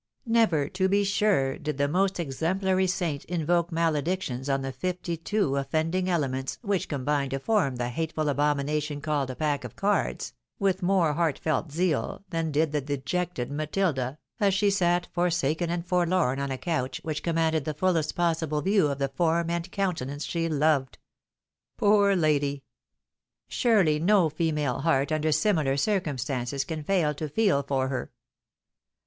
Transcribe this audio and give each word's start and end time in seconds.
Never, 0.25 0.67
to 0.69 0.89
be 0.89 1.03
sure, 1.03 1.59
did 1.59 1.77
the 1.77 1.87
most 1.87 2.19
exemplary 2.19 2.87
saint 2.87 3.23
invoke 3.25 3.69
maledic 3.71 4.23
tions 4.23 4.49
on 4.49 4.63
the 4.63 4.71
fifty 4.71 5.15
two 5.15 5.57
offending 5.57 6.09
elements 6.09 6.57
which 6.63 6.89
combine 6.89 7.29
to 7.29 7.39
form 7.39 7.75
the 7.75 7.89
hateful 7.89 8.27
abomination 8.27 8.99
called 8.99 9.29
a 9.29 9.35
pack 9.35 9.63
of 9.63 9.75
cards, 9.75 10.33
with 10.57 10.81
more 10.81 11.13
heart 11.13 11.37
felt 11.37 11.71
zeal 11.71 12.23
than 12.31 12.49
did 12.51 12.71
the 12.71 12.81
dejected 12.81 13.51
Matilda, 13.51 14.17
as 14.39 14.55
she 14.55 14.71
sat 14.71 15.07
forsaken 15.13 15.69
and 15.69 15.83
I 15.83 15.85
forlorn 15.85 16.39
on 16.39 16.49
a 16.49 16.57
couch 16.57 16.99
which 17.03 17.21
commanded 17.21 17.63
the 17.65 17.75
fullest 17.75 18.15
possible 18.15 18.63
view 18.63 18.87
of 18.87 18.97
the 18.97 19.07
form 19.09 19.51
and 19.51 19.71
countenance 19.71 20.25
she 20.25 20.49
loved! 20.49 20.97
Poor 21.77 22.15
lady! 22.15 22.63
Surely 23.47 23.99
no 23.99 24.29
female 24.29 24.79
heart 24.79 25.11
under 25.11 25.31
similar 25.31 25.77
circumstances 25.77 26.65
can 26.65 26.83
fail 26.83 27.13
to 27.13 27.29
feel 27.29 27.61
for 27.61 27.89
her. 27.89 28.11